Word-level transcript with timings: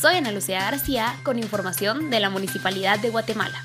Soy 0.00 0.14
Ana 0.14 0.30
Lucía 0.30 0.60
García 0.60 1.16
con 1.24 1.40
información 1.40 2.08
de 2.08 2.20
la 2.20 2.30
Municipalidad 2.30 3.00
de 3.00 3.10
Guatemala. 3.10 3.60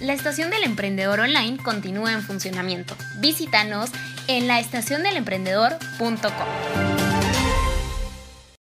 La 0.00 0.12
estación 0.12 0.50
del 0.50 0.64
emprendedor 0.64 1.20
online 1.20 1.58
continúa 1.62 2.12
en 2.12 2.22
funcionamiento. 2.22 2.96
Visítanos 3.20 3.90
en 4.26 4.48
laestaciondelemprendedor.com. 4.48 6.48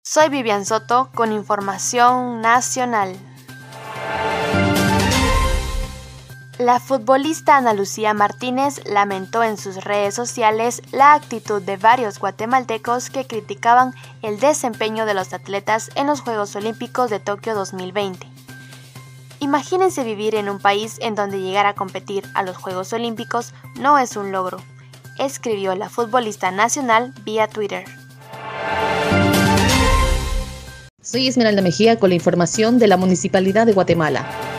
Soy 0.03 0.29
Vivian 0.29 0.67
Soto 0.67 1.11
con 1.15 1.33
información 1.33 2.43
nacional. 2.43 3.17
La 6.63 6.79
futbolista 6.79 7.57
Ana 7.57 7.75
Lucía 7.75 8.15
Martínez 8.15 8.83
lamentó 8.85 9.43
en 9.43 9.57
sus 9.57 9.83
redes 9.83 10.15
sociales 10.15 10.81
la 10.93 11.15
actitud 11.15 11.61
de 11.61 11.77
varios 11.77 12.21
guatemaltecos 12.21 13.11
que 13.11 13.27
criticaban 13.27 13.93
el 14.23 14.39
desempeño 14.39 15.05
de 15.05 15.13
los 15.13 15.33
atletas 15.33 15.91
en 15.97 16.07
los 16.07 16.21
Juegos 16.21 16.55
Olímpicos 16.55 17.11
de 17.11 17.19
Tokio 17.19 17.57
2020. 17.57 18.29
Imagínense 19.41 20.05
vivir 20.05 20.37
en 20.37 20.49
un 20.49 20.61
país 20.61 20.99
en 21.01 21.17
donde 21.17 21.41
llegar 21.41 21.67
a 21.67 21.75
competir 21.75 22.23
a 22.33 22.45
los 22.45 22.57
Juegos 22.57 22.93
Olímpicos 22.93 23.55
no 23.81 23.99
es 23.99 24.15
un 24.15 24.31
logro, 24.31 24.63
escribió 25.19 25.75
la 25.75 25.89
futbolista 25.89 26.53
nacional 26.53 27.13
vía 27.25 27.49
Twitter. 27.49 27.87
Soy 31.01 31.27
Esmeralda 31.27 31.61
Mejía 31.61 31.99
con 31.99 32.11
la 32.11 32.15
información 32.15 32.79
de 32.79 32.87
la 32.87 32.97
Municipalidad 32.97 33.67
de 33.67 33.73
Guatemala. 33.73 34.52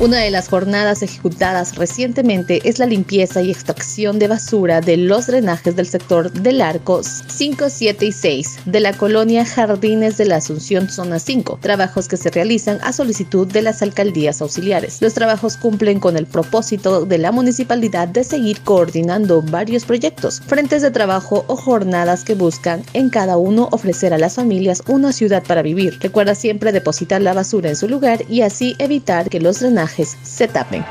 Una 0.00 0.18
de 0.18 0.30
las 0.32 0.48
jornadas 0.48 1.02
ejecutadas 1.02 1.76
recientemente 1.76 2.60
es 2.68 2.80
la 2.80 2.86
limpieza 2.86 3.42
y 3.42 3.52
extracción 3.52 4.18
de 4.18 4.26
basura 4.26 4.80
de 4.80 4.96
los 4.96 5.28
drenajes 5.28 5.76
del 5.76 5.86
sector 5.86 6.32
del 6.32 6.62
Arcos 6.62 7.22
5, 7.28 7.66
7 7.70 8.04
y 8.04 8.10
6 8.10 8.58
de 8.64 8.80
la 8.80 8.92
colonia 8.92 9.46
Jardines 9.46 10.16
de 10.16 10.24
la 10.24 10.36
Asunción 10.36 10.90
Zona 10.90 11.20
5, 11.20 11.60
trabajos 11.62 12.08
que 12.08 12.16
se 12.16 12.30
realizan 12.30 12.80
a 12.82 12.92
solicitud 12.92 13.46
de 13.46 13.62
las 13.62 13.82
alcaldías 13.82 14.42
auxiliares. 14.42 15.00
Los 15.00 15.14
trabajos 15.14 15.56
cumplen 15.56 16.00
con 16.00 16.16
el 16.16 16.26
propósito 16.26 17.06
de 17.06 17.18
la 17.18 17.30
municipalidad 17.30 18.08
de 18.08 18.24
seguir 18.24 18.62
coordinando 18.62 19.42
varios 19.42 19.84
proyectos, 19.84 20.40
frentes 20.44 20.82
de 20.82 20.90
trabajo 20.90 21.44
o 21.46 21.54
jornadas 21.54 22.24
que 22.24 22.34
buscan 22.34 22.82
en 22.94 23.10
cada 23.10 23.36
uno 23.36 23.68
ofrecer 23.70 24.12
a 24.12 24.18
las 24.18 24.34
familias 24.34 24.82
una 24.88 25.12
ciudad 25.12 25.44
para 25.44 25.62
vivir. 25.62 25.96
Recuerda 26.00 26.34
siempre 26.34 26.72
depositar 26.72 27.22
la 27.22 27.32
basura 27.32 27.70
en 27.70 27.76
su 27.76 27.88
lugar 27.88 28.24
y 28.28 28.40
así 28.40 28.74
evitar 28.80 29.30
que 29.30 29.38
los 29.38 29.60
drenajes 29.60 29.83
se 29.86 30.48
tapen. 30.48 30.84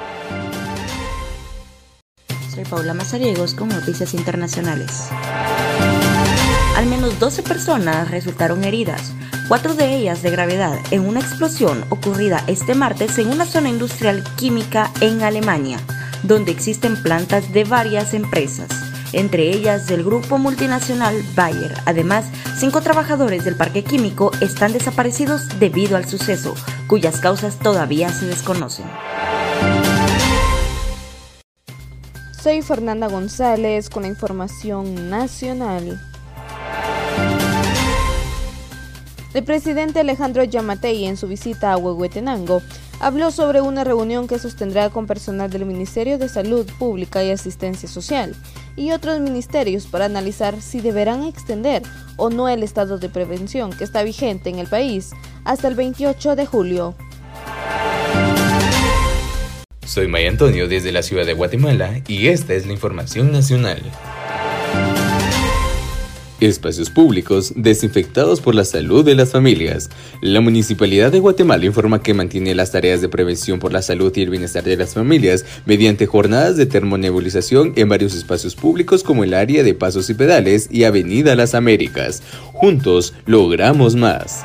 Soy 2.54 2.66
Paula 2.66 2.94
Mazariegos 2.94 3.54
con 3.54 3.70
Noticias 3.70 4.14
Internacionales. 4.14 5.10
Al 6.78 6.86
menos 6.86 7.20
12 7.20 7.44
personas 7.44 8.12
resultaron 8.12 8.64
heridas, 8.64 9.14
cuatro 9.48 9.74
de 9.74 9.96
ellas 9.96 10.22
de 10.22 10.32
gravedad, 10.32 10.78
en 10.92 11.06
una 11.06 11.20
explosión 11.20 11.84
ocurrida 11.90 12.44
este 12.48 12.76
martes 12.76 13.18
en 13.18 13.30
una 13.30 13.46
zona 13.46 13.70
industrial 13.70 14.24
química 14.36 14.92
en 15.02 15.24
Alemania, 15.24 15.80
donde 16.24 16.52
existen 16.52 17.02
plantas 17.02 17.52
de 17.54 17.64
varias 17.64 18.14
empresas 18.14 18.93
entre 19.14 19.50
ellas 19.50 19.88
del 19.88 20.04
grupo 20.04 20.38
multinacional 20.38 21.16
Bayer. 21.36 21.74
Además, 21.86 22.26
cinco 22.58 22.82
trabajadores 22.82 23.46
del 23.46 23.56
parque 23.56 23.84
químico 23.84 24.32
están 24.42 24.74
desaparecidos 24.74 25.60
debido 25.60 25.96
al 25.96 26.06
suceso, 26.06 26.56
cuyas 26.88 27.20
causas 27.20 27.58
todavía 27.60 28.10
se 28.10 28.26
desconocen. 28.26 28.86
Soy 32.42 32.62
Fernanda 32.62 33.08
González 33.08 33.90
con 33.90 34.04
la 34.04 34.10
información 34.10 35.10
nacional. 35.10 35.98
El 39.34 39.44
presidente 39.44 40.02
Alejandro 40.02 40.44
Yamatei 40.44 41.06
en 41.06 41.18
su 41.18 41.28
visita 41.28 41.72
a 41.72 41.78
Huehuetenango 41.78 42.62
habló 43.00 43.32
sobre 43.32 43.62
una 43.62 43.84
reunión 43.84 44.28
que 44.28 44.40
sostendrá 44.40 44.90
con 44.90 45.08
personal 45.08 45.50
del 45.50 45.66
Ministerio 45.66 46.18
de 46.18 46.30
Salud 46.30 46.66
Pública 46.80 47.24
y 47.24 47.32
Asistencia 47.32 47.90
Social 47.90 48.36
y 48.76 48.92
otros 48.92 49.20
ministerios 49.20 49.88
para 49.88 50.06
analizar 50.06 50.62
si 50.62 50.82
deberán 50.82 51.24
extender 51.24 51.84
o 52.18 52.30
no 52.30 52.50
el 52.50 52.64
estado 52.64 52.98
de 52.98 53.10
prevención 53.10 53.72
que 53.72 53.84
está 53.84 54.04
vigente 54.04 54.50
en 54.50 54.60
el 54.60 54.68
país 54.68 55.12
hasta 55.44 55.68
el 55.68 55.76
28 55.76 56.36
de 56.36 56.46
julio. 56.46 56.96
Soy 59.86 60.08
Maya 60.08 60.30
Antonio 60.30 60.68
desde 60.68 60.92
la 60.92 61.04
ciudad 61.04 61.26
de 61.26 61.34
Guatemala 61.34 62.02
y 62.08 62.28
esta 62.28 62.54
es 62.54 62.66
la 62.66 62.74
información 62.74 63.32
nacional. 63.32 63.82
Espacios 66.46 66.90
públicos 66.90 67.54
desinfectados 67.56 68.42
por 68.42 68.56
la 68.56 68.66
salud 68.66 69.06
de 69.06 69.16
las 69.16 69.32
familias. 69.32 69.90
La 70.22 70.42
Municipalidad 70.42 71.12
de 71.12 71.20
Guatemala 71.20 71.66
informa 71.66 72.02
que 72.02 72.14
mantiene 72.14 72.54
las 72.56 72.72
tareas 72.72 73.02
de 73.02 73.10
prevención 73.10 73.60
por 73.60 73.72
la 73.72 73.82
salud 73.82 74.12
y 74.16 74.22
el 74.22 74.30
bienestar 74.30 74.64
de 74.64 74.78
las 74.78 74.94
familias 74.94 75.46
mediante 75.66 76.06
jornadas 76.06 76.58
de 76.58 76.66
termonebulización 76.66 77.74
en 77.76 77.90
varios 77.90 78.16
espacios 78.16 78.56
públicos 78.56 79.04
como 79.04 79.24
el 79.24 79.34
área 79.34 79.64
de 79.64 79.74
Pasos 79.74 80.10
y 80.10 80.14
Pedales 80.14 80.68
y 80.70 80.84
Avenida 80.84 81.36
Las 81.36 81.56
Américas. 81.56 82.22
Juntos 82.52 83.14
logramos 83.26 83.96
más. 83.96 84.44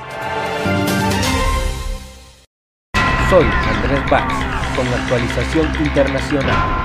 Soy 3.30 3.44
Andrés 3.44 4.10
Bax 4.10 4.34
con 4.76 4.90
la 4.90 4.96
actualización 5.02 5.66
internacional. 5.84 6.77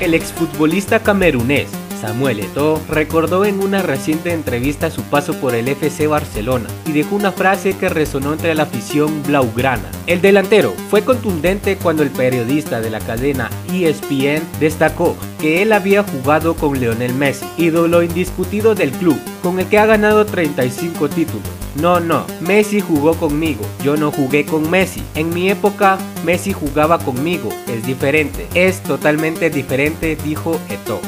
El 0.00 0.14
exfutbolista 0.14 1.00
camerunés 1.00 1.68
Samuel 2.00 2.38
Eto'o 2.38 2.80
recordó 2.88 3.44
en 3.44 3.60
una 3.60 3.82
reciente 3.82 4.32
entrevista 4.32 4.90
su 4.90 5.02
paso 5.02 5.34
por 5.34 5.56
el 5.56 5.66
FC 5.66 6.06
Barcelona 6.06 6.68
y 6.86 6.92
dejó 6.92 7.16
una 7.16 7.32
frase 7.32 7.76
que 7.76 7.88
resonó 7.88 8.32
entre 8.32 8.54
la 8.54 8.62
afición 8.62 9.24
blaugrana. 9.24 9.90
El 10.06 10.20
delantero 10.20 10.72
fue 10.88 11.02
contundente 11.02 11.76
cuando 11.76 12.04
el 12.04 12.10
periodista 12.10 12.80
de 12.80 12.90
la 12.90 13.00
cadena 13.00 13.50
ESPN 13.72 14.44
destacó 14.60 15.16
que 15.40 15.62
él 15.62 15.72
había 15.72 16.04
jugado 16.04 16.54
con 16.54 16.78
Lionel 16.78 17.14
Messi, 17.14 17.46
ídolo 17.56 18.04
indiscutido 18.04 18.76
del 18.76 18.92
club, 18.92 19.18
con 19.42 19.58
el 19.58 19.66
que 19.66 19.78
ha 19.78 19.86
ganado 19.86 20.24
35 20.24 21.08
títulos. 21.08 21.57
No, 21.76 22.00
no, 22.00 22.26
Messi 22.40 22.80
jugó 22.80 23.14
conmigo, 23.14 23.64
yo 23.84 23.96
no 23.96 24.10
jugué 24.10 24.44
con 24.44 24.68
Messi. 24.68 25.02
En 25.14 25.30
mi 25.30 25.48
época, 25.50 25.98
Messi 26.24 26.52
jugaba 26.52 26.98
conmigo, 26.98 27.50
es 27.68 27.86
diferente, 27.86 28.48
es 28.54 28.82
totalmente 28.82 29.48
diferente, 29.50 30.16
dijo 30.16 30.58
Eto'o. 30.68 31.00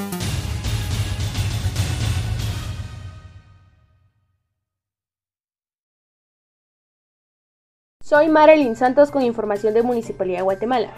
Soy 8.02 8.28
Marilyn 8.28 8.76
Santos 8.76 9.10
con 9.10 9.22
información 9.22 9.72
de 9.72 9.82
Municipalidad 9.82 10.38
de 10.38 10.42
Guatemala. 10.42 10.90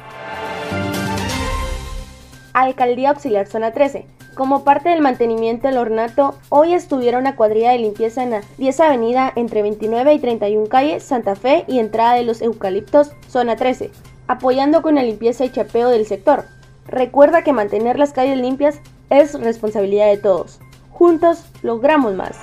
Alcaldía 2.54 3.10
Auxiliar 3.10 3.46
Zona 3.46 3.72
13. 3.72 4.06
Como 4.34 4.64
parte 4.64 4.88
del 4.88 5.02
mantenimiento 5.02 5.68
del 5.68 5.76
ornato, 5.76 6.38
hoy 6.48 6.72
estuvieron 6.72 7.20
una 7.20 7.36
cuadrilla 7.36 7.72
de 7.72 7.78
limpieza 7.78 8.22
en 8.22 8.30
la 8.30 8.42
10 8.56 8.80
Avenida 8.80 9.30
entre 9.36 9.60
29 9.60 10.14
y 10.14 10.18
31 10.18 10.68
Calle, 10.68 11.00
Santa 11.00 11.36
Fe 11.36 11.64
y 11.68 11.78
entrada 11.78 12.14
de 12.14 12.22
los 12.22 12.40
Eucaliptos, 12.40 13.10
Zona 13.28 13.56
13, 13.56 13.90
apoyando 14.28 14.80
con 14.80 14.94
la 14.94 15.02
limpieza 15.02 15.44
y 15.44 15.52
chapeo 15.52 15.90
del 15.90 16.06
sector. 16.06 16.44
Recuerda 16.86 17.44
que 17.44 17.52
mantener 17.52 17.98
las 17.98 18.12
calles 18.12 18.38
limpias 18.38 18.80
es 19.10 19.38
responsabilidad 19.38 20.06
de 20.06 20.16
todos. 20.16 20.60
Juntos 20.90 21.44
logramos 21.62 22.14
más. 22.14 22.36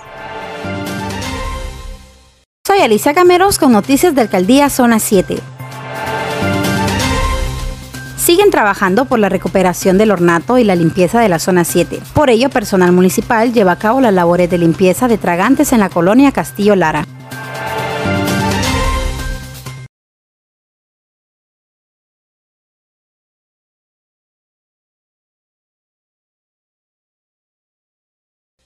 Soy 2.67 2.81
Alicia 2.81 3.15
Cameros 3.15 3.57
con 3.57 3.71
noticias 3.71 4.13
de 4.13 4.21
Alcaldía 4.21 4.69
Zona 4.69 4.99
7. 4.99 5.37
Siguen 8.19 8.51
trabajando 8.51 9.05
por 9.05 9.17
la 9.17 9.29
recuperación 9.29 9.97
del 9.97 10.11
ornato 10.11 10.57
y 10.57 10.65
la 10.65 10.75
limpieza 10.75 11.21
de 11.21 11.29
la 11.29 11.39
zona 11.39 11.63
7. 11.63 12.01
Por 12.13 12.29
ello, 12.29 12.49
personal 12.49 12.91
municipal 12.91 13.53
lleva 13.53 13.71
a 13.71 13.79
cabo 13.79 14.01
las 14.01 14.13
labores 14.13 14.49
de 14.49 14.57
limpieza 14.57 15.07
de 15.07 15.17
tragantes 15.17 15.71
en 15.71 15.79
la 15.79 15.89
colonia 15.89 16.33
Castillo 16.33 16.75
Lara. 16.75 17.05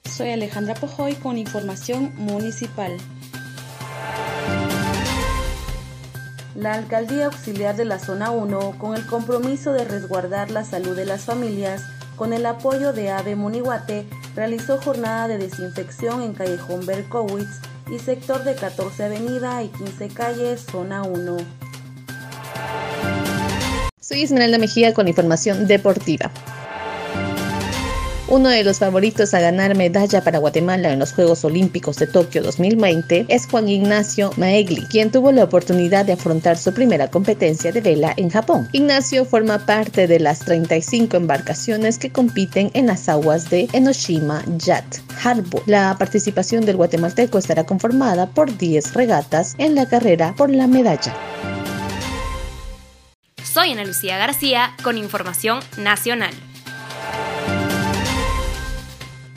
Soy 0.04 0.30
Alejandra 0.30 0.74
Pojoy 0.74 1.14
con 1.14 1.38
información 1.38 2.12
municipal. 2.16 2.96
La 6.54 6.74
Alcaldía 6.74 7.26
Auxiliar 7.26 7.74
de 7.74 7.84
la 7.84 7.98
Zona 7.98 8.30
1, 8.30 8.76
con 8.78 8.94
el 8.94 9.04
compromiso 9.06 9.72
de 9.72 9.84
resguardar 9.84 10.52
la 10.52 10.64
salud 10.64 10.94
de 10.94 11.04
las 11.04 11.22
familias, 11.22 11.82
con 12.14 12.32
el 12.32 12.46
apoyo 12.46 12.92
de 12.92 13.10
AVE 13.10 13.34
Monihuate, 13.34 14.06
realizó 14.36 14.80
jornada 14.80 15.26
de 15.26 15.38
desinfección 15.38 16.22
en 16.22 16.32
Callejón 16.32 16.86
Berkowitz 16.86 17.60
y 17.90 17.98
sector 17.98 18.44
de 18.44 18.54
14 18.54 19.02
Avenida 19.02 19.64
y 19.64 19.68
15 19.68 20.08
Calles, 20.08 20.64
Zona 20.70 21.02
1. 21.02 21.36
Soy 24.00 24.22
Esmeralda 24.22 24.58
Mejía 24.58 24.94
con 24.94 25.08
información 25.08 25.66
deportiva. 25.66 26.30
Uno 28.34 28.48
de 28.48 28.64
los 28.64 28.80
favoritos 28.80 29.32
a 29.32 29.38
ganar 29.38 29.76
medalla 29.76 30.24
para 30.24 30.40
Guatemala 30.40 30.92
en 30.92 30.98
los 30.98 31.12
Juegos 31.12 31.44
Olímpicos 31.44 31.98
de 31.98 32.08
Tokio 32.08 32.42
2020 32.42 33.26
es 33.28 33.46
Juan 33.46 33.68
Ignacio 33.68 34.32
Maegli, 34.36 34.84
quien 34.86 35.12
tuvo 35.12 35.30
la 35.30 35.44
oportunidad 35.44 36.04
de 36.04 36.14
afrontar 36.14 36.58
su 36.58 36.74
primera 36.74 37.08
competencia 37.08 37.70
de 37.70 37.80
vela 37.80 38.12
en 38.16 38.30
Japón. 38.30 38.68
Ignacio 38.72 39.24
forma 39.24 39.64
parte 39.64 40.08
de 40.08 40.18
las 40.18 40.40
35 40.40 41.16
embarcaciones 41.16 41.96
que 41.96 42.10
compiten 42.10 42.72
en 42.74 42.88
las 42.88 43.08
aguas 43.08 43.50
de 43.50 43.68
Enoshima 43.72 44.42
Yacht 44.58 44.96
Harbor. 45.22 45.62
La 45.66 45.94
participación 45.96 46.66
del 46.66 46.76
guatemalteco 46.76 47.38
estará 47.38 47.64
conformada 47.64 48.26
por 48.30 48.58
10 48.58 48.94
regatas 48.94 49.54
en 49.58 49.76
la 49.76 49.86
carrera 49.86 50.34
por 50.36 50.50
la 50.50 50.66
medalla. 50.66 51.14
Soy 53.44 53.70
Ana 53.70 53.84
Lucía 53.84 54.18
García 54.18 54.74
con 54.82 54.98
información 54.98 55.60
nacional. 55.76 56.34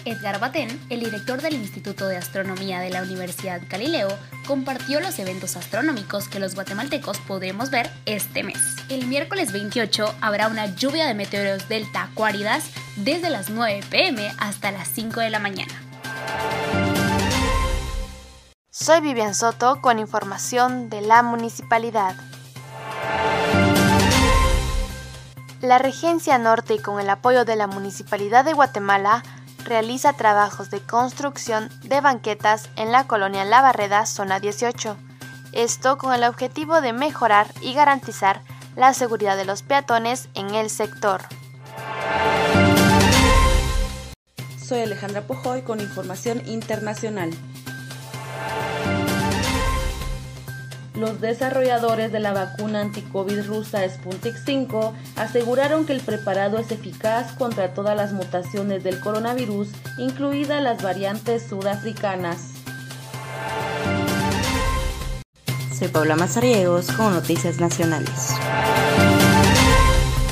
Edgar 0.08 0.40
Batén, 0.40 0.70
el 0.90 1.02
director 1.02 1.42
del 1.42 1.56
Instituto 1.56 2.08
de 2.08 2.16
Astronomía 2.16 2.80
de 2.80 2.90
la 2.90 3.02
Universidad 3.02 3.62
Galileo, 3.70 4.08
compartió 4.48 5.02
los 5.02 5.20
eventos 5.20 5.58
astronómicos 5.58 6.30
que 6.30 6.40
los 6.40 6.56
guatemaltecos 6.56 7.18
podremos 7.20 7.72
ver 7.72 7.90
este 8.06 8.42
mes. 8.42 8.58
El 8.88 9.06
miércoles 9.08 9.52
28 9.52 10.16
habrá 10.22 10.48
una 10.48 10.74
lluvia 10.76 11.08
de 11.08 11.14
meteoros 11.14 11.68
delta 11.68 12.04
acuáridas 12.04 12.72
desde 12.96 13.30
las 13.30 13.50
9 13.50 13.82
pm 13.90 14.32
hasta 14.38 14.72
las 14.72 14.88
5 14.88 15.20
de 15.20 15.30
la 15.30 15.40
mañana. 15.40 15.74
Soy 18.70 19.02
Vivian 19.02 19.36
Soto 19.36 19.82
con 19.82 20.00
información 20.00 20.90
de 20.90 21.02
la 21.02 21.22
municipalidad. 21.22 22.16
La 25.60 25.80
Regencia 25.80 26.38
Norte 26.38 26.76
y 26.76 26.80
con 26.80 27.00
el 27.00 27.10
apoyo 27.10 27.44
de 27.44 27.56
la 27.56 27.66
Municipalidad 27.66 28.46
de 28.46 28.54
Guatemala 28.54 29.24
realiza 29.68 30.14
trabajos 30.14 30.70
de 30.70 30.80
construcción 30.80 31.70
de 31.84 32.02
banquetas 32.02 32.70
en 32.76 32.92
la 32.92 33.06
colonia 33.06 33.46
La 33.46 33.62
Barreda, 33.62 34.06
zona 34.06 34.40
18. 34.40 34.98
Esto 35.52 35.98
con 35.98 36.14
el 36.14 36.24
objetivo 36.24 36.82
de 36.82 36.94
mejorar 36.94 37.48
y 37.62 37.74
garantizar 37.74 38.42
la 38.76 38.94
seguridad 38.94 39.38
de 39.38 39.46
los 39.46 39.64
peatones 39.64 40.30
en 40.34 40.56
el 40.56 40.70
sector. 40.70 41.22
Soy 44.58 44.82
Alejandra 44.82 45.22
Pojoy 45.22 45.62
con 45.62 45.80
información 45.80 46.42
internacional. 46.46 47.32
Los 50.98 51.22
desarrolladores 51.22 52.12
de 52.12 52.20
la 52.20 52.34
vacuna 52.34 52.82
anticovid 52.82 53.46
rusa 53.46 53.88
Sputnik 53.88 54.36
5 54.36 54.96
aseguraron 55.16 55.86
que 55.86 55.94
el 55.94 56.02
preparado 56.02 56.58
es 56.58 56.72
eficaz 56.72 57.34
contra 57.34 57.76
todas 57.76 57.96
las 57.96 58.14
mutaciones 58.14 58.84
del 58.84 59.00
coronavirus, 59.00 59.68
incluidas 60.00 60.64
las 60.64 60.82
variantes 60.82 61.44
sudafricanas. 61.44 62.50
Soy 65.78 65.90
Paula 65.90 66.16
Mazariegos 66.16 66.92
con 66.94 67.14
Noticias 67.14 67.60
Nacionales. 67.60 68.34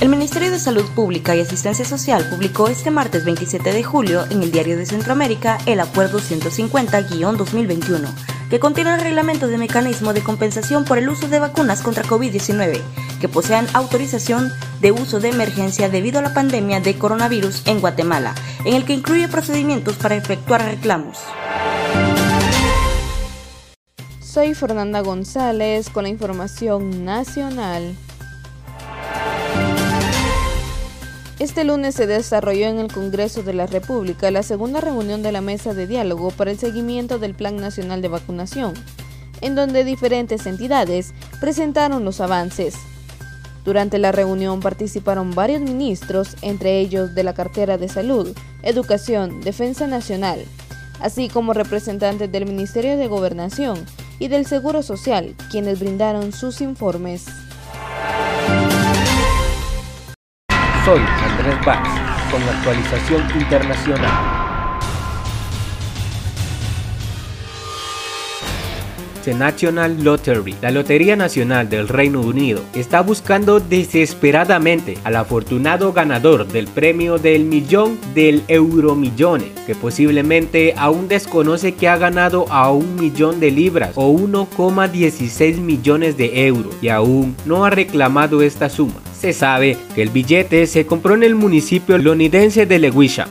El 0.01 0.09
Ministerio 0.09 0.49
de 0.49 0.57
Salud 0.57 0.85
Pública 0.95 1.35
y 1.35 1.41
Asistencia 1.41 1.85
Social 1.85 2.27
publicó 2.27 2.69
este 2.69 2.89
martes 2.89 3.23
27 3.23 3.71
de 3.71 3.83
julio 3.83 4.25
en 4.31 4.41
el 4.41 4.51
Diario 4.51 4.77
de 4.77 4.87
Centroamérica 4.87 5.59
el 5.67 5.79
Acuerdo 5.79 6.17
150-2021 6.17 8.34
que 8.49 8.59
contiene 8.59 8.93
el 8.93 9.01
reglamento 9.01 9.47
de 9.47 9.57
mecanismo 9.57 10.13
de 10.13 10.23
compensación 10.23 10.85
por 10.85 10.97
el 10.97 11.09
uso 11.09 11.27
de 11.27 11.39
vacunas 11.39 11.81
contra 11.81 12.03
COVID-19 12.03 12.81
que 13.19 13.29
posean 13.29 13.67
autorización 13.73 14.51
de 14.81 14.91
uso 14.91 15.19
de 15.19 15.29
emergencia 15.29 15.89
debido 15.89 16.19
a 16.19 16.21
la 16.21 16.33
pandemia 16.33 16.79
de 16.79 16.97
coronavirus 16.97 17.65
en 17.65 17.79
Guatemala, 17.79 18.35
en 18.65 18.75
el 18.75 18.85
que 18.85 18.93
incluye 18.93 19.27
procedimientos 19.27 19.95
para 19.95 20.15
efectuar 20.15 20.63
reclamos. 20.63 21.19
Soy 24.21 24.53
Fernanda 24.53 24.99
González 24.99 25.89
con 25.89 26.03
la 26.03 26.09
información 26.09 27.05
nacional. 27.05 27.95
Este 31.37 31.65
lunes 31.65 31.95
se 31.95 32.07
desarrolló 32.07 32.67
en 32.67 32.79
el 32.79 32.89
Congreso 32.89 33.43
de 33.43 33.53
la 33.53 33.67
República 33.67 34.31
la 34.31 34.41
segunda 34.41 34.79
reunión 34.79 35.21
de 35.21 35.33
la 35.33 35.41
Mesa 35.41 35.73
de 35.73 35.85
Diálogo 35.85 36.31
para 36.31 36.51
el 36.51 36.57
seguimiento 36.57 37.19
del 37.19 37.35
Plan 37.35 37.57
Nacional 37.57 38.01
de 38.01 38.07
Vacunación, 38.07 38.73
en 39.41 39.53
donde 39.53 39.83
diferentes 39.83 40.45
entidades 40.45 41.13
presentaron 41.41 42.05
los 42.05 42.21
avances. 42.21 42.75
Durante 43.65 43.97
la 43.97 44.13
reunión 44.13 44.61
participaron 44.61 45.35
varios 45.35 45.59
ministros, 45.61 46.37
entre 46.41 46.79
ellos 46.79 47.13
de 47.15 47.23
la 47.23 47.33
cartera 47.33 47.77
de 47.77 47.89
Salud, 47.89 48.33
Educación, 48.63 49.41
Defensa 49.41 49.87
Nacional, 49.87 50.39
así 51.01 51.27
como 51.27 51.51
representantes 51.51 52.31
del 52.31 52.45
Ministerio 52.45 52.95
de 52.95 53.07
Gobernación 53.07 53.85
y 54.19 54.29
del 54.29 54.45
Seguro 54.45 54.83
Social, 54.83 55.35
quienes 55.51 55.81
brindaron 55.81 56.31
sus 56.31 56.61
informes. 56.61 57.25
Soy 60.85 60.99
Andrés 60.99 61.65
Bax 61.65 61.89
con 62.29 62.45
la 62.45 62.51
actualización 62.51 63.23
internacional. 63.41 64.45
The 69.23 69.33
National 69.33 70.03
Lottery, 70.03 70.55
la 70.61 70.69
Lotería 70.69 71.15
Nacional 71.15 71.69
del 71.69 71.87
Reino 71.87 72.21
Unido, 72.21 72.61
está 72.75 73.01
buscando 73.01 73.59
desesperadamente 73.59 74.99
al 75.03 75.15
afortunado 75.15 75.91
ganador 75.91 76.47
del 76.47 76.67
premio 76.67 77.17
del 77.17 77.45
millón 77.45 77.97
del 78.13 78.43
Euromillones, 78.47 79.49
que 79.65 79.73
posiblemente 79.73 80.75
aún 80.77 81.07
desconoce 81.07 81.73
que 81.73 81.87
ha 81.87 81.97
ganado 81.97 82.45
a 82.51 82.69
un 82.69 82.95
millón 82.95 83.39
de 83.39 83.49
libras 83.49 83.93
o 83.95 84.13
1,16 84.13 85.57
millones 85.57 86.15
de 86.15 86.45
euros 86.45 86.75
y 86.79 86.89
aún 86.89 87.35
no 87.47 87.65
ha 87.65 87.71
reclamado 87.71 88.43
esta 88.43 88.69
suma. 88.69 89.01
Se 89.19 89.33
sabe 89.33 89.77
que 89.95 90.01
el 90.01 90.09
billete 90.09 90.67
se 90.67 90.85
compró 90.85 91.15
en 91.15 91.23
el 91.23 91.35
municipio 91.35 91.97
lonidense 91.97 92.65
de 92.65 92.79
Lewisham. 92.79 93.29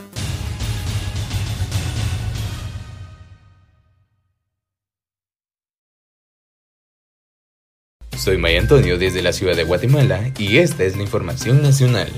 Soy 8.17 8.37
Maya 8.37 8.59
Antonio 8.59 8.97
desde 8.97 9.21
la 9.21 9.31
ciudad 9.31 9.55
de 9.55 9.63
Guatemala 9.63 10.31
y 10.39 10.57
esta 10.57 10.83
es 10.83 10.97
la 10.97 11.03
información 11.03 11.61
nacional. 11.61 12.09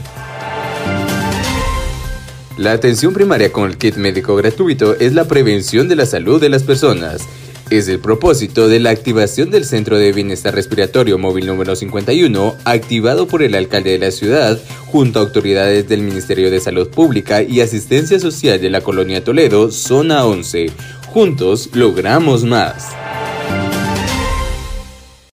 La 2.58 2.72
atención 2.72 3.14
primaria 3.14 3.52
con 3.52 3.70
el 3.70 3.78
kit 3.78 3.98
médico 3.98 4.36
gratuito 4.36 4.96
es 4.96 5.14
la 5.14 5.26
prevención 5.26 5.90
de 5.90 5.96
la 5.98 6.06
salud 6.06 6.40
de 6.40 6.50
las 6.50 6.64
personas 6.64 7.28
es 7.70 7.88
el 7.88 8.00
propósito 8.00 8.68
de 8.68 8.80
la 8.80 8.92
activación 8.92 9.52
del 9.52 9.66
Centro 9.66 9.98
de 9.98 10.14
Bienestar 10.14 10.56
Respiratorio 10.56 11.18
Móvil 11.18 11.48
número 11.48 11.76
51, 11.76 12.56
activado 12.64 13.28
por 13.28 13.44
el 13.44 13.56
alcalde 13.56 13.92
de 13.92 14.00
la 14.00 14.12
ciudad, 14.12 14.60
junto 14.88 15.20
a 15.20 15.24
autoridades 15.24 15.88
del 15.88 16.02
Ministerio 16.02 16.50
de 16.50 16.60
Salud 16.60 16.90
Pública 16.90 17.42
y 17.42 17.62
Asistencia 17.62 18.20
Social 18.20 18.62
de 18.62 18.70
la 18.70 18.82
Colonia 18.82 19.24
Toledo, 19.24 19.72
Zona 19.72 20.26
11. 20.26 20.72
Juntos 21.08 21.70
logramos 21.74 22.44
más. 22.44 22.90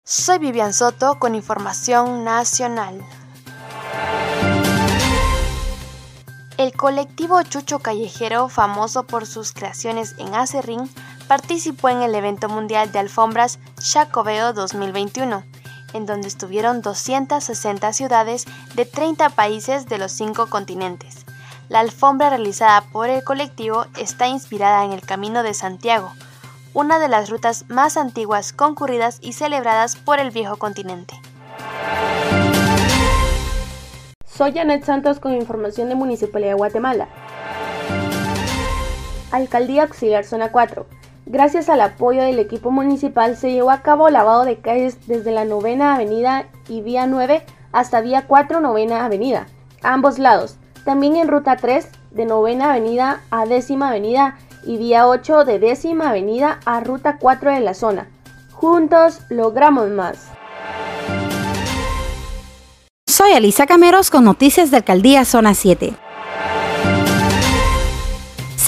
Soy 0.03 0.39
Vivian 0.39 0.73
Soto 0.73 1.17
con 1.19 1.35
información 1.35 2.23
nacional. 2.23 2.99
El 6.59 6.73
colectivo 6.73 7.41
Chucho 7.43 7.79
Callejero, 7.79 8.49
famoso 8.49 9.03
por 9.03 9.25
sus 9.25 9.53
creaciones 9.53 10.15
en 10.17 10.35
Acerrín, 10.35 10.89
participó 11.29 11.89
en 11.89 12.01
el 12.01 12.15
evento 12.15 12.49
mundial 12.49 12.91
de 12.91 12.97
alfombras 12.97 13.59
Chacobeo 13.79 14.51
2021, 14.51 15.43
en 15.93 16.05
donde 16.07 16.27
estuvieron 16.27 16.81
260 16.81 17.93
ciudades 17.93 18.45
de 18.73 18.85
30 18.85 19.29
países 19.29 19.85
de 19.85 19.99
los 19.99 20.11
cinco 20.11 20.47
continentes. 20.47 21.27
La 21.69 21.81
alfombra 21.81 22.31
realizada 22.31 22.81
por 22.81 23.09
el 23.09 23.23
colectivo 23.23 23.85
está 23.95 24.27
inspirada 24.27 24.83
en 24.83 24.91
el 24.91 25.01
Camino 25.01 25.43
de 25.43 25.53
Santiago, 25.53 26.11
una 26.73 26.97
de 26.97 27.09
las 27.09 27.29
rutas 27.29 27.65
más 27.69 27.95
antiguas, 27.95 28.51
concurridas 28.51 29.19
y 29.21 29.33
celebradas 29.33 29.97
por 29.97 30.19
el 30.19 30.31
viejo 30.31 30.57
continente. 30.57 31.13
Soy 34.25 34.51
Janet 34.51 34.83
Santos 34.83 35.19
con 35.19 35.35
información 35.35 35.89
de 35.89 35.95
Municipalidad 35.95 36.51
de 36.51 36.55
Guatemala. 36.55 37.07
Alcaldía 39.31 39.83
Auxiliar 39.83 40.25
Zona 40.25 40.51
4. 40.51 40.98
Gracias 41.31 41.69
al 41.69 41.79
apoyo 41.81 42.23
del 42.23 42.39
equipo 42.39 42.71
municipal 42.71 43.37
se 43.37 43.51
llevó 43.51 43.69
a 43.69 43.83
cabo 43.83 44.09
lavado 44.09 44.45
de 44.45 44.57
calles 44.57 44.97
desde 45.05 45.31
la 45.31 45.45
novena 45.45 45.93
avenida 45.93 46.47
y 46.67 46.81
vía 46.81 47.05
9 47.05 47.43
hasta 47.71 48.01
vía 48.01 48.25
4 48.25 48.61
novena 48.61 49.05
avenida, 49.05 49.45
ambos 49.83 50.17
lados. 50.17 50.57
También 50.85 51.17
en 51.17 51.27
ruta 51.27 51.55
3 51.55 51.87
de 52.09 52.25
novena 52.25 52.71
avenida 52.71 53.21
a 53.29 53.45
décima 53.45 53.89
avenida 53.89 54.39
y 54.65 54.77
vía 54.77 55.07
8 55.07 55.45
de 55.45 55.59
décima 55.59 56.09
avenida 56.09 56.61
a 56.65 56.79
ruta 56.79 57.17
4 57.19 57.51
de 57.51 57.59
la 57.59 57.75
zona. 57.75 58.07
Juntos 58.51 59.19
logramos 59.29 59.91
más. 59.91 60.31
Soy 63.05 63.33
Elisa 63.33 63.67
Cameros 63.67 64.09
con 64.09 64.23
noticias 64.23 64.71
de 64.71 64.77
Alcaldía 64.77 65.25
Zona 65.25 65.53
7. 65.53 65.93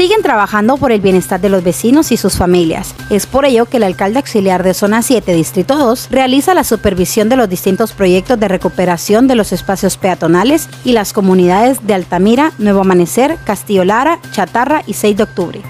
Siguen 0.02 0.24
trabajando 0.24 0.78
por 0.78 0.92
el 0.92 1.00
bienestar 1.00 1.40
de 1.40 1.50
los 1.50 1.64
vecinos 1.64 2.12
y 2.12 2.18
sus 2.18 2.36
familias. 2.36 2.96
Es 3.12 3.28
por 3.28 3.46
ello 3.46 3.68
que 3.68 3.78
el 3.78 3.84
alcalde 3.84 4.18
auxiliar 4.18 4.64
de 4.64 4.74
Zona 4.74 5.04
7, 5.04 5.32
Distrito 5.32 5.78
2, 5.78 6.08
realiza 6.10 6.56
la 6.56 6.64
supervisión 6.64 7.30
de 7.30 7.36
los 7.36 7.48
distintos 7.48 7.92
proyectos 7.92 8.40
de 8.40 8.48
recuperación 8.48 9.28
de 9.28 9.36
los 9.36 9.52
espacios 9.52 9.98
peatonales 9.98 10.68
y 10.84 10.94
las 10.94 11.14
comunidades 11.14 11.86
de 11.86 11.94
Altamira, 11.94 12.52
Nuevo 12.58 12.82
Amanecer, 12.82 13.38
Castillo 13.46 13.86
Lara, 13.86 14.20
Chatarra 14.32 14.82
y 14.88 14.94
6 14.94 15.18
de 15.18 15.24
octubre. 15.24 15.62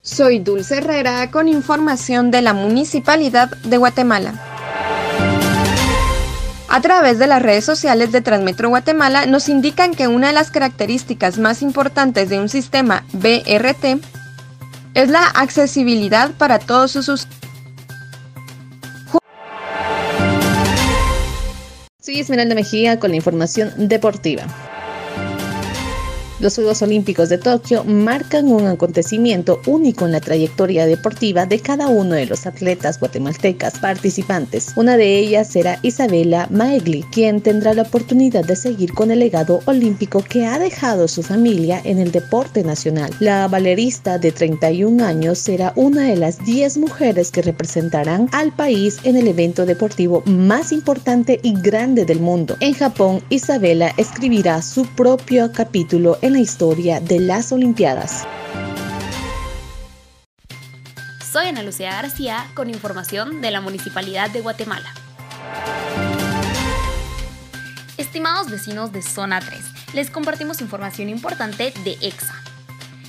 Soy 0.00 0.38
Dulce 0.38 0.78
Herrera 0.78 1.30
con 1.30 1.46
información 1.46 2.30
de 2.30 2.40
la 2.40 2.54
Municipalidad 2.54 3.50
de 3.50 3.76
Guatemala. 3.76 4.57
A 6.70 6.82
través 6.82 7.18
de 7.18 7.26
las 7.26 7.40
redes 7.40 7.64
sociales 7.64 8.12
de 8.12 8.20
Transmetro 8.20 8.68
Guatemala 8.68 9.24
nos 9.24 9.48
indican 9.48 9.94
que 9.94 10.06
una 10.06 10.26
de 10.26 10.32
las 10.34 10.50
características 10.50 11.38
más 11.38 11.62
importantes 11.62 12.28
de 12.28 12.38
un 12.38 12.50
sistema 12.50 13.04
BRT 13.14 13.98
es 14.92 15.08
la 15.08 15.24
accesibilidad 15.28 16.30
para 16.32 16.58
todos 16.58 16.92
sus 16.92 17.08
usuarios. 17.08 17.38
Soy 22.00 22.20
Esmeralda 22.20 22.54
Mejía 22.54 23.00
con 23.00 23.10
la 23.10 23.16
información 23.16 23.72
deportiva. 23.88 24.42
Los 26.40 26.54
Juegos 26.54 26.82
Olímpicos 26.82 27.30
de 27.30 27.38
Tokio 27.38 27.82
marcan 27.82 28.46
un 28.46 28.64
acontecimiento 28.68 29.60
único 29.66 30.06
en 30.06 30.12
la 30.12 30.20
trayectoria 30.20 30.86
deportiva 30.86 31.46
de 31.46 31.58
cada 31.58 31.88
uno 31.88 32.14
de 32.14 32.26
los 32.26 32.46
atletas 32.46 33.00
guatemaltecas 33.00 33.80
participantes. 33.80 34.72
Una 34.76 34.96
de 34.96 35.18
ellas 35.18 35.48
será 35.48 35.80
Isabela 35.82 36.46
Maegli, 36.48 37.02
quien 37.10 37.40
tendrá 37.40 37.74
la 37.74 37.82
oportunidad 37.82 38.44
de 38.44 38.54
seguir 38.54 38.94
con 38.94 39.10
el 39.10 39.18
legado 39.18 39.62
olímpico 39.64 40.22
que 40.22 40.46
ha 40.46 40.60
dejado 40.60 41.08
su 41.08 41.24
familia 41.24 41.80
en 41.82 41.98
el 41.98 42.12
deporte 42.12 42.62
nacional. 42.62 43.10
La 43.18 43.48
valerista 43.48 44.16
de 44.16 44.30
31 44.30 45.04
años 45.04 45.40
será 45.40 45.72
una 45.74 46.04
de 46.04 46.18
las 46.18 46.38
10 46.44 46.78
mujeres 46.78 47.32
que 47.32 47.42
representarán 47.42 48.28
al 48.30 48.54
país 48.54 48.98
en 49.02 49.16
el 49.16 49.26
evento 49.26 49.66
deportivo 49.66 50.22
más 50.24 50.70
importante 50.70 51.40
y 51.42 51.60
grande 51.60 52.04
del 52.04 52.20
mundo. 52.20 52.56
En 52.60 52.74
Japón, 52.74 53.24
Isabela 53.28 53.92
escribirá 53.96 54.62
su 54.62 54.86
propio 54.94 55.50
capítulo 55.50 56.16
la 56.30 56.38
historia 56.40 57.00
de 57.00 57.20
las 57.20 57.52
Olimpiadas. 57.52 58.26
Soy 61.30 61.46
Ana 61.46 61.62
Lucía 61.62 61.90
García 61.92 62.46
con 62.54 62.68
información 62.68 63.40
de 63.40 63.50
la 63.50 63.60
Municipalidad 63.60 64.30
de 64.30 64.40
Guatemala. 64.40 64.92
Estimados 67.96 68.50
vecinos 68.50 68.92
de 68.92 69.02
Zona 69.02 69.40
3, 69.40 69.60
les 69.94 70.10
compartimos 70.10 70.60
información 70.60 71.08
importante 71.08 71.72
de 71.84 71.96
EXA. 72.00 72.34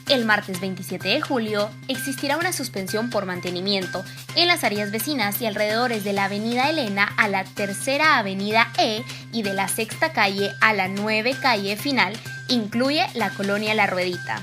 El 0.08 0.26
martes 0.26 0.60
27 0.60 1.08
de 1.08 1.22
julio 1.22 1.70
existirá 1.88 2.38
una 2.38 2.52
suspensión 2.52 3.10
por 3.10 3.26
mantenimiento 3.26 4.04
en 4.36 4.48
las 4.48 4.64
áreas 4.64 4.92
vecinas 4.92 5.40
y 5.42 5.46
alrededores 5.46 6.04
de 6.04 6.14
la 6.14 6.26
Avenida 6.26 6.70
Elena 6.70 7.14
a 7.18 7.28
la 7.28 7.44
Tercera 7.44 8.18
Avenida 8.18 8.72
E 8.80 9.04
y 9.32 9.44
de 9.44 9.54
la 9.54 9.68
Sexta 9.68 10.12
Calle 10.12 10.52
a 10.62 10.74
la 10.74 10.88
9 10.88 11.36
Calle 11.42 11.78
Final 11.78 12.14
incluye 12.50 13.06
la 13.14 13.30
colonia 13.30 13.74
La 13.74 13.88
Ruedita. 13.88 14.42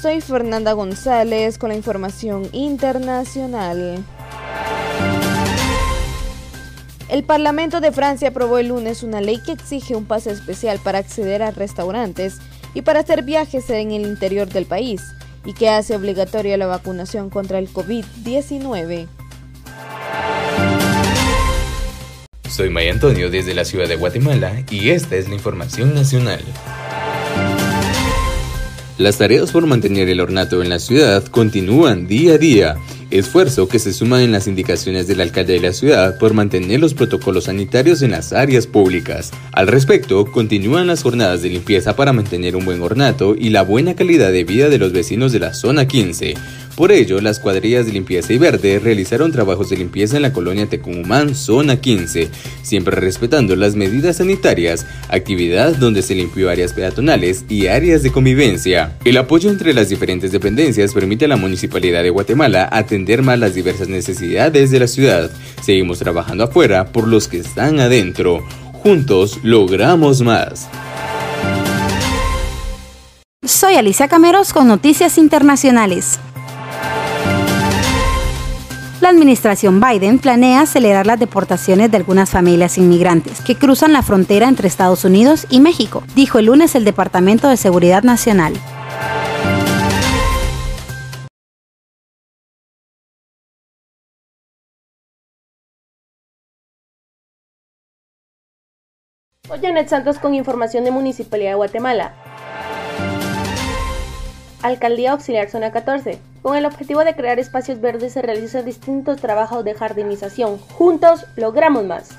Soy 0.00 0.20
Fernanda 0.20 0.72
González 0.72 1.58
con 1.58 1.68
la 1.68 1.74
información 1.74 2.48
internacional. 2.52 4.02
El 7.08 7.24
Parlamento 7.24 7.80
de 7.80 7.92
Francia 7.92 8.28
aprobó 8.28 8.58
el 8.58 8.68
lunes 8.68 9.02
una 9.02 9.20
ley 9.20 9.42
que 9.44 9.52
exige 9.52 9.96
un 9.96 10.06
pase 10.06 10.30
especial 10.30 10.78
para 10.82 10.98
acceder 10.98 11.42
a 11.42 11.50
restaurantes 11.50 12.38
y 12.72 12.82
para 12.82 13.00
hacer 13.00 13.24
viajes 13.24 13.68
en 13.68 13.90
el 13.90 14.02
interior 14.02 14.48
del 14.48 14.64
país 14.64 15.02
y 15.44 15.52
que 15.54 15.68
hace 15.68 15.96
obligatoria 15.96 16.56
la 16.56 16.66
vacunación 16.66 17.28
contra 17.28 17.58
el 17.58 17.68
COVID-19. 17.72 19.08
Soy 22.50 22.68
Maya 22.68 22.92
Antonio 22.92 23.30
desde 23.30 23.54
la 23.54 23.64
ciudad 23.64 23.88
de 23.88 23.94
Guatemala 23.94 24.64
y 24.70 24.90
esta 24.90 25.16
es 25.16 25.28
la 25.28 25.34
información 25.34 25.94
nacional. 25.94 26.40
Las 28.98 29.16
tareas 29.16 29.52
por 29.52 29.66
mantener 29.66 30.08
el 30.10 30.20
ornato 30.20 30.60
en 30.60 30.68
la 30.68 30.78
ciudad 30.78 31.24
continúan 31.24 32.06
día 32.06 32.34
a 32.34 32.38
día, 32.38 32.76
esfuerzo 33.10 33.66
que 33.66 33.78
se 33.78 33.94
suma 33.94 34.22
en 34.22 34.30
las 34.30 34.46
indicaciones 34.46 35.06
del 35.06 35.22
alcalde 35.22 35.54
de 35.54 35.60
la 35.60 35.72
ciudad 35.72 36.18
por 36.18 36.34
mantener 36.34 36.80
los 36.80 36.92
protocolos 36.92 37.44
sanitarios 37.44 38.02
en 38.02 38.10
las 38.10 38.34
áreas 38.34 38.66
públicas. 38.66 39.30
Al 39.52 39.68
respecto, 39.68 40.26
continúan 40.26 40.88
las 40.88 41.02
jornadas 41.02 41.40
de 41.40 41.48
limpieza 41.48 41.96
para 41.96 42.12
mantener 42.12 42.56
un 42.56 42.66
buen 42.66 42.82
ornato 42.82 43.34
y 43.38 43.48
la 43.48 43.62
buena 43.62 43.94
calidad 43.94 44.32
de 44.32 44.44
vida 44.44 44.68
de 44.68 44.78
los 44.78 44.92
vecinos 44.92 45.32
de 45.32 45.38
la 45.38 45.54
zona 45.54 45.88
15, 45.88 46.34
por 46.80 46.92
ello, 46.92 47.20
las 47.20 47.40
cuadrillas 47.40 47.84
de 47.84 47.92
limpieza 47.92 48.32
y 48.32 48.38
verde 48.38 48.78
realizaron 48.78 49.32
trabajos 49.32 49.68
de 49.68 49.76
limpieza 49.76 50.16
en 50.16 50.22
la 50.22 50.32
colonia 50.32 50.64
Tecumumán, 50.64 51.34
zona 51.34 51.78
15, 51.78 52.30
siempre 52.62 52.96
respetando 52.96 53.54
las 53.54 53.74
medidas 53.74 54.16
sanitarias, 54.16 54.86
actividad 55.10 55.76
donde 55.76 56.00
se 56.00 56.14
limpió 56.14 56.48
áreas 56.48 56.72
peatonales 56.72 57.44
y 57.50 57.66
áreas 57.66 58.02
de 58.02 58.10
convivencia. 58.10 58.96
El 59.04 59.18
apoyo 59.18 59.50
entre 59.50 59.74
las 59.74 59.90
diferentes 59.90 60.32
dependencias 60.32 60.94
permite 60.94 61.26
a 61.26 61.28
la 61.28 61.36
Municipalidad 61.36 62.02
de 62.02 62.08
Guatemala 62.08 62.66
atender 62.72 63.22
más 63.22 63.38
las 63.38 63.54
diversas 63.54 63.88
necesidades 63.88 64.70
de 64.70 64.80
la 64.80 64.86
ciudad. 64.86 65.30
Seguimos 65.60 65.98
trabajando 65.98 66.44
afuera 66.44 66.86
por 66.86 67.06
los 67.06 67.28
que 67.28 67.40
están 67.40 67.78
adentro. 67.78 68.42
Juntos 68.72 69.38
logramos 69.42 70.22
más. 70.22 70.66
Soy 73.44 73.74
Alicia 73.74 74.08
Cameros 74.08 74.54
con 74.54 74.66
Noticias 74.66 75.18
Internacionales. 75.18 76.18
La 79.10 79.16
administración 79.16 79.80
Biden 79.80 80.20
planea 80.20 80.60
acelerar 80.60 81.04
las 81.04 81.18
deportaciones 81.18 81.90
de 81.90 81.96
algunas 81.96 82.30
familias 82.30 82.78
inmigrantes 82.78 83.40
que 83.40 83.56
cruzan 83.56 83.92
la 83.92 84.04
frontera 84.04 84.46
entre 84.46 84.68
Estados 84.68 85.04
Unidos 85.04 85.48
y 85.50 85.58
México, 85.58 86.04
dijo 86.14 86.38
el 86.38 86.46
lunes 86.46 86.76
el 86.76 86.84
Departamento 86.84 87.48
de 87.48 87.56
Seguridad 87.56 88.04
Nacional. 88.04 88.52
Soy 99.48 99.58
Janet 99.60 99.88
Santos 99.88 100.20
con 100.20 100.36
información 100.36 100.84
de 100.84 100.92
Municipalidad 100.92 101.50
de 101.50 101.56
Guatemala. 101.56 102.29
Alcaldía 104.62 105.12
Auxiliar 105.12 105.48
Zona 105.48 105.72
14. 105.72 106.18
Con 106.42 106.54
el 106.54 106.66
objetivo 106.66 107.02
de 107.02 107.14
crear 107.14 107.38
espacios 107.38 107.80
verdes 107.80 108.12
se 108.12 108.20
realizan 108.20 108.66
distintos 108.66 109.18
trabajos 109.18 109.64
de 109.64 109.74
jardinización. 109.74 110.58
Juntos 110.58 111.24
logramos 111.36 111.84
más. 111.84 112.10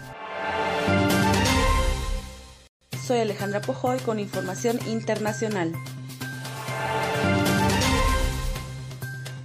Soy 3.06 3.20
Alejandra 3.20 3.62
Pojoy 3.62 4.00
con 4.00 4.20
información 4.20 4.80
internacional. 4.88 5.72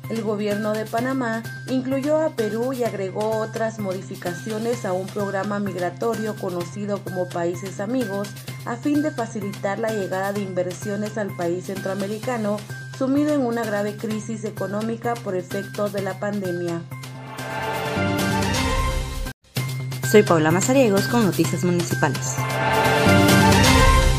El 0.08 0.22
gobierno 0.22 0.72
de 0.72 0.86
Panamá 0.86 1.42
incluyó 1.68 2.22
a 2.22 2.30
Perú 2.30 2.72
y 2.72 2.84
agregó 2.84 3.38
otras 3.38 3.80
modificaciones 3.80 4.84
a 4.84 4.92
un 4.92 5.06
programa 5.08 5.58
migratorio 5.58 6.36
conocido 6.36 7.02
como 7.02 7.28
Países 7.28 7.80
Amigos 7.80 8.28
a 8.66 8.76
fin 8.76 9.02
de 9.02 9.10
facilitar 9.10 9.80
la 9.80 9.90
llegada 9.90 10.32
de 10.32 10.42
inversiones 10.42 11.18
al 11.18 11.34
país 11.36 11.66
centroamericano 11.66 12.58
sumido 12.96 13.34
en 13.34 13.44
una 13.44 13.62
grave 13.62 13.96
crisis 13.96 14.44
económica 14.44 15.14
por 15.14 15.36
efectos 15.36 15.92
de 15.92 16.02
la 16.02 16.18
pandemia. 16.18 16.82
Soy 20.10 20.22
Paula 20.22 20.50
Mazariegos 20.50 21.08
con 21.08 21.26
Noticias 21.26 21.64
Municipales. 21.64 22.36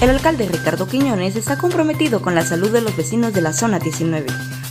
El 0.01 0.11
alcalde 0.11 0.47
Ricardo 0.47 0.87
Quiñones 0.87 1.35
está 1.35 1.57
comprometido 1.57 2.21
con 2.21 2.35
la 2.35 2.43
salud 2.43 2.71
de 2.71 2.81
los 2.81 2.95
vecinos 2.95 3.33
de 3.33 3.41
la 3.41 3.53
zona 3.53 3.79
19 3.79 4.27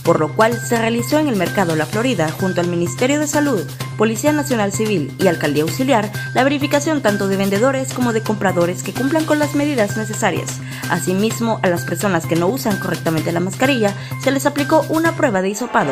por 0.07 0.21
lo 0.21 0.33
cual 0.33 0.57
se 0.57 0.77
realizó 0.77 1.19
en 1.19 1.27
el 1.27 1.35
Mercado 1.35 1.75
La 1.75 1.85
Florida, 1.85 2.31
junto 2.31 2.61
al 2.61 2.67
Ministerio 2.67 3.19
de 3.19 3.27
Salud, 3.27 3.67
Policía 3.97 4.31
Nacional 4.31 4.71
Civil 4.71 5.13
y 5.19 5.27
Alcaldía 5.27 5.63
Auxiliar, 5.63 6.09
la 6.33 6.45
verificación 6.45 7.01
tanto 7.01 7.27
de 7.27 7.35
vendedores 7.35 7.93
como 7.93 8.13
de 8.13 8.21
compradores 8.21 8.83
que 8.83 8.93
cumplan 8.93 9.25
con 9.25 9.37
las 9.37 9.53
medidas 9.53 9.97
necesarias. 9.97 10.61
Asimismo, 10.89 11.59
a 11.61 11.67
las 11.67 11.83
personas 11.83 12.25
que 12.25 12.37
no 12.37 12.47
usan 12.47 12.79
correctamente 12.79 13.33
la 13.33 13.41
mascarilla, 13.41 13.93
se 14.23 14.31
les 14.31 14.45
aplicó 14.45 14.85
una 14.87 15.13
prueba 15.13 15.41
de 15.41 15.49
hisopado. 15.49 15.91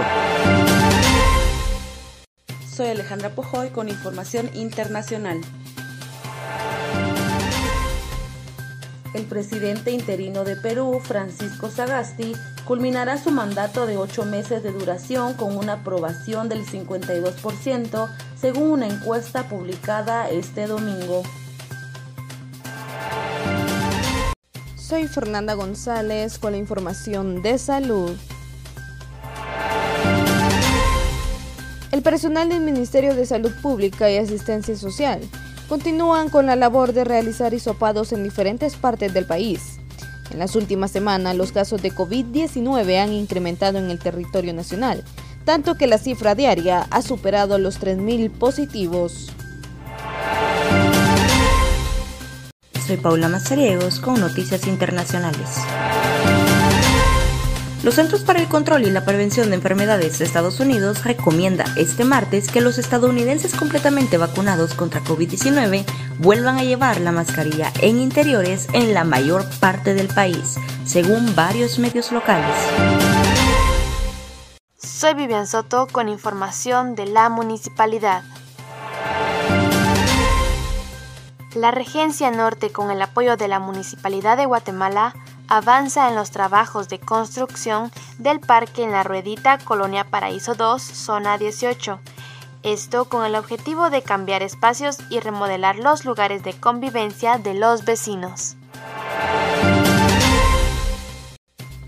Soy 2.74 2.88
Alejandra 2.88 3.32
Pojoy 3.32 3.72
con 3.72 3.90
información 3.90 4.50
internacional. 4.54 5.42
el 9.16 9.26
presidente 9.26 9.92
interino 9.92 10.44
de 10.44 10.58
Perú, 10.58 11.00
Francisco 11.02 11.70
Sagasti, 11.70 12.34
culminará 12.66 13.18
su 13.18 13.32
mandato 13.32 13.86
de 13.86 13.98
ocho 13.98 14.26
meses 14.26 14.62
de 14.62 14.72
duración 14.72 15.36
con 15.36 15.56
una 15.56 15.74
aprobación 15.74 16.50
del 16.50 16.66
52%, 16.66 18.10
según 18.40 18.72
una 18.72 18.88
encuesta 18.88 19.48
publicada 19.48 20.30
este 20.30 20.68
domingo. 20.68 21.24
Soy 24.76 25.08
Fernanda 25.08 25.54
González 25.54 26.38
con 26.38 26.52
la 26.52 26.58
información 26.58 27.42
de 27.42 27.58
salud. 27.58 28.12
El 31.92 32.02
personal 32.02 32.50
del 32.50 32.60
Ministerio 32.60 33.16
de 33.16 33.26
Salud 33.26 33.54
Pública 33.62 34.12
y 34.12 34.18
Asistencia 34.18 34.76
Social 34.76 35.22
continúan 35.68 36.30
con 36.30 36.46
la 36.46 36.56
labor 36.56 36.94
de 36.94 37.04
realizar 37.04 37.54
hisopados 37.54 38.12
en 38.12 38.24
diferentes 38.24 38.76
partes 38.76 39.14
del 39.14 39.26
país. 39.26 39.80
En 40.32 40.40
las 40.40 40.56
últimas 40.56 40.92
semanas, 40.92 41.36
los 41.36 41.52
casos 41.52 41.82
de 41.82 41.92
COVID-19 41.92 43.02
han 43.02 43.14
incrementado 43.14 43.78
en 43.78 43.90
el 43.90 44.00
territorio 44.00 44.54
nacional, 44.54 45.04
tanto 45.46 45.76
que 45.76 45.88
la 45.88 45.98
cifra 45.98 46.36
diaria 46.36 46.88
ha 46.90 47.02
superado 47.02 47.58
los 47.58 47.80
3.000 47.80 48.32
positivos. 48.32 49.32
Soy 52.86 52.98
Paula 52.98 53.30
Mazariegos 53.30 54.00
con 54.00 54.20
Noticias 54.20 54.68
Internacionales. 54.68 55.50
Los 57.86 57.94
Centros 57.94 58.24
para 58.24 58.40
el 58.40 58.48
Control 58.48 58.82
y 58.82 58.90
la 58.90 59.06
Prevención 59.06 59.50
de 59.50 59.58
Enfermedades 59.58 60.18
de 60.18 60.26
Estados 60.26 60.60
Unidos 60.60 61.04
recomienda 61.04 61.66
este 61.78 62.04
martes 62.04 62.50
que 62.50 62.60
los 62.60 62.80
estadounidenses 62.80 63.54
completamente 63.54 64.18
vacunados 64.18 64.74
contra 64.74 65.04
COVID-19 65.04 65.86
vuelvan 66.18 66.58
a 66.58 66.64
llevar 66.64 67.00
la 67.00 67.12
mascarilla 67.12 67.72
en 67.82 68.00
interiores 68.00 68.70
en 68.74 68.96
la 68.96 69.04
mayor 69.04 69.46
parte 69.60 69.94
del 69.94 70.08
país, 70.08 70.56
según 70.84 71.36
varios 71.36 71.78
medios 71.78 72.12
locales. 72.12 72.56
Soy 74.76 75.14
Vivian 75.14 75.46
Soto 75.46 75.86
con 75.92 76.10
información 76.10 76.96
de 76.96 77.06
la 77.06 77.30
municipalidad. 77.30 78.24
La 81.56 81.72
Regencia 81.72 82.32
Norte, 82.32 82.70
con 82.74 82.92
el 82.92 83.02
apoyo 83.02 83.38
de 83.38 83.48
la 83.48 83.60
Municipalidad 83.60 84.36
de 84.36 84.46
Guatemala, 84.46 85.16
avanza 85.48 86.10
en 86.10 86.16
los 86.16 86.30
trabajos 86.30 86.90
de 86.90 87.00
construcción 87.00 87.94
del 88.18 88.42
parque 88.42 88.84
en 88.84 88.92
la 88.92 89.04
Ruedita 89.04 89.58
Colonia 89.60 90.04
Paraíso 90.04 90.56
2, 90.56 90.82
zona 90.82 91.38
18. 91.38 92.02
Esto 92.64 93.06
con 93.06 93.24
el 93.24 93.36
objetivo 93.36 93.90
de 93.90 94.02
cambiar 94.02 94.44
espacios 94.44 94.98
y 95.10 95.22
remodelar 95.22 95.78
los 95.78 96.04
lugares 96.04 96.44
de 96.44 96.52
convivencia 96.60 97.38
de 97.38 97.54
los 97.54 97.86
vecinos. 97.86 98.58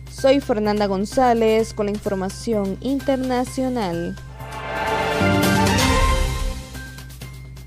Soy 0.10 0.40
Fernanda 0.40 0.86
González 0.86 1.74
con 1.74 1.88
la 1.88 1.92
información 1.92 2.78
internacional. 2.80 4.16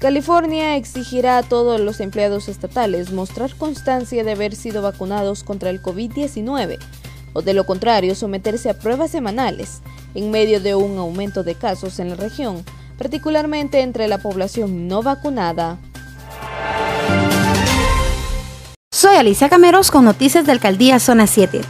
California 0.00 0.76
exigirá 0.76 1.36
a 1.36 1.42
todos 1.42 1.78
los 1.78 2.00
empleados 2.00 2.48
estatales 2.48 3.12
mostrar 3.12 3.54
constancia 3.54 4.24
de 4.24 4.32
haber 4.32 4.56
sido 4.56 4.80
vacunados 4.80 5.44
contra 5.44 5.68
el 5.68 5.82
COVID-19 5.82 6.78
o 7.34 7.42
de 7.42 7.52
lo 7.52 7.66
contrario 7.66 8.14
someterse 8.14 8.70
a 8.70 8.78
pruebas 8.78 9.10
semanales 9.10 9.82
en 10.14 10.30
medio 10.30 10.58
de 10.58 10.74
un 10.74 10.96
aumento 10.96 11.42
de 11.44 11.54
casos 11.54 11.98
en 11.98 12.08
la 12.08 12.16
región, 12.16 12.64
particularmente 12.96 13.82
entre 13.82 14.08
la 14.08 14.16
población 14.16 14.88
no 14.88 15.02
vacunada. 15.02 15.78
Soy 18.90 19.16
Alicia 19.16 19.50
Cameros 19.50 19.90
con 19.90 20.06
noticias 20.06 20.46
de 20.46 20.52
Alcaldía 20.52 20.98
Zona 20.98 21.26
7. 21.26 21.60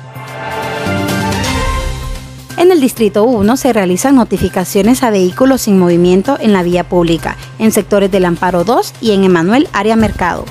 En 2.61 2.71
el 2.71 2.79
Distrito 2.79 3.25
1 3.25 3.57
se 3.57 3.73
realizan 3.73 4.17
notificaciones 4.17 5.03
a 5.03 5.09
vehículos 5.09 5.63
sin 5.63 5.79
movimiento 5.79 6.37
en 6.39 6.53
la 6.53 6.63
vía 6.63 6.87
pública, 6.87 7.39
en 7.59 7.73
sectores 7.73 8.11
del 8.11 8.27
Amparo 8.27 8.65
2 8.65 8.97
y 9.01 9.13
en 9.13 9.25
Emanuel 9.25 9.67
Área 9.73 9.97
Mercado. 9.97 10.45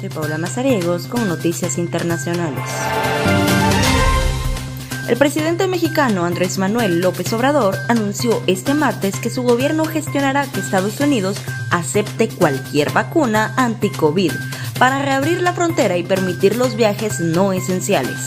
Soy 0.00 0.08
Paula 0.08 0.36
Mazariegos 0.36 1.06
con 1.06 1.28
Noticias 1.28 1.78
Internacionales. 1.78 2.64
El 5.08 5.16
presidente 5.16 5.68
mexicano 5.68 6.24
Andrés 6.24 6.58
Manuel 6.58 7.00
López 7.00 7.32
Obrador 7.32 7.76
anunció 7.88 8.42
este 8.48 8.74
martes 8.74 9.20
que 9.20 9.30
su 9.30 9.44
gobierno 9.44 9.84
gestionará 9.84 10.46
que 10.46 10.58
Estados 10.58 10.98
Unidos 10.98 11.36
acepte 11.70 12.28
cualquier 12.28 12.90
vacuna 12.92 13.54
anti-COVID 13.56 14.32
para 14.80 15.00
reabrir 15.00 15.42
la 15.42 15.52
frontera 15.52 15.96
y 15.96 16.02
permitir 16.02 16.56
los 16.56 16.74
viajes 16.74 17.20
no 17.20 17.52
esenciales. 17.52 18.18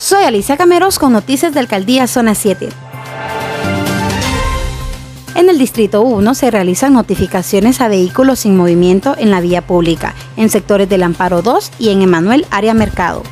Soy 0.00 0.24
Alicia 0.24 0.56
Cameros 0.56 0.98
con 0.98 1.12
noticias 1.12 1.54
de 1.54 1.60
Alcaldía 1.60 2.08
Zona 2.08 2.34
7. 2.34 2.70
En 5.36 5.48
el 5.48 5.56
Distrito 5.56 6.02
1 6.02 6.34
se 6.34 6.50
realizan 6.50 6.94
notificaciones 6.94 7.80
a 7.80 7.86
vehículos 7.86 8.40
sin 8.40 8.56
movimiento 8.56 9.14
en 9.16 9.30
la 9.30 9.40
vía 9.40 9.64
pública, 9.64 10.14
en 10.36 10.50
sectores 10.50 10.88
del 10.88 11.04
Amparo 11.04 11.42
2 11.42 11.70
y 11.78 11.90
en 11.90 12.02
Emanuel 12.02 12.44
Área 12.50 12.74
Mercado. 12.74 13.22